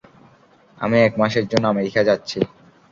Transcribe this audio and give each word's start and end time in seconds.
আমি 0.77 0.97
এক 1.01 1.13
মাসের 1.21 1.45
জন্য 1.51 1.65
আমেরিকা 1.69 2.01
যাচ্ছি। 2.09 2.39